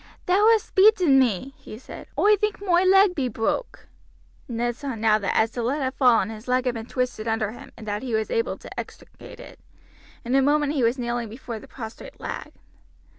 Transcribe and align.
"Thou 0.25 0.49
hast 0.49 0.73
beaten 0.73 1.19
me," 1.19 1.53
he 1.59 1.77
said. 1.77 2.07
"Oi 2.17 2.35
think 2.35 2.59
moi 2.59 2.81
leg 2.83 3.13
be 3.13 3.27
broke." 3.27 3.87
Ned 4.47 4.75
saw 4.75 4.95
now 4.95 5.19
that 5.19 5.37
as 5.37 5.51
the 5.51 5.61
lad 5.61 5.83
had 5.83 5.93
fallen 5.93 6.31
his 6.31 6.47
leg 6.47 6.65
had 6.65 6.73
been 6.73 6.87
twisted 6.87 7.27
under 7.27 7.51
him, 7.51 7.71
and 7.77 7.87
that 7.87 8.01
he 8.01 8.15
was 8.15 8.31
unable 8.31 8.57
to 8.57 8.79
extricate 8.79 9.39
it. 9.39 9.59
In 10.25 10.33
a 10.33 10.41
moment 10.41 10.73
he 10.73 10.81
was 10.81 10.97
kneeling 10.97 11.29
before 11.29 11.59
the 11.59 11.67
prostrate 11.67 12.19
lad. 12.19 12.51